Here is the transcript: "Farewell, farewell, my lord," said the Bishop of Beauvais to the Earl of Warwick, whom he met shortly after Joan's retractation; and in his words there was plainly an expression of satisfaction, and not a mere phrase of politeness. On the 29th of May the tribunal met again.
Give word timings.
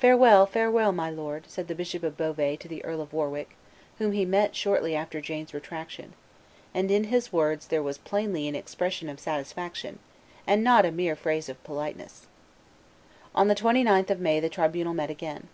"Farewell, 0.00 0.46
farewell, 0.46 0.90
my 0.90 1.08
lord," 1.10 1.44
said 1.48 1.68
the 1.68 1.76
Bishop 1.76 2.02
of 2.02 2.16
Beauvais 2.16 2.56
to 2.56 2.66
the 2.66 2.84
Earl 2.84 3.00
of 3.00 3.12
Warwick, 3.12 3.54
whom 3.98 4.10
he 4.10 4.24
met 4.24 4.56
shortly 4.56 4.96
after 4.96 5.20
Joan's 5.20 5.54
retractation; 5.54 6.14
and 6.74 6.90
in 6.90 7.04
his 7.04 7.32
words 7.32 7.68
there 7.68 7.80
was 7.80 7.96
plainly 7.96 8.48
an 8.48 8.56
expression 8.56 9.08
of 9.08 9.20
satisfaction, 9.20 10.00
and 10.44 10.64
not 10.64 10.84
a 10.84 10.90
mere 10.90 11.14
phrase 11.14 11.48
of 11.48 11.62
politeness. 11.62 12.26
On 13.32 13.46
the 13.46 13.54
29th 13.54 14.10
of 14.10 14.18
May 14.18 14.40
the 14.40 14.48
tribunal 14.48 14.92
met 14.92 15.08
again. 15.08 15.46